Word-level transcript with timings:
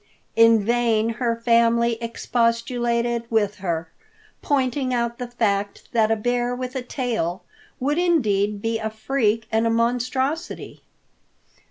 In 0.35 0.65
vain 0.65 1.09
her 1.09 1.35
family 1.35 2.01
expostulated 2.01 3.25
with 3.29 3.57
her, 3.57 3.91
pointing 4.41 4.95
out 4.95 5.19
the 5.19 5.27
fact 5.27 5.89
that 5.91 6.09
a 6.09 6.15
bear 6.15 6.55
with 6.55 6.75
a 6.75 6.81
tail 6.81 7.43
would 7.79 7.99
indeed 7.99 8.63
be 8.63 8.79
a 8.79 8.89
freak 8.89 9.45
and 9.51 9.67
a 9.67 9.69
monstrosity. 9.69 10.81